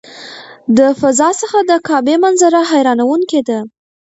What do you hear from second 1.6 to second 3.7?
د کعبې منظره حیرانوونکې ده.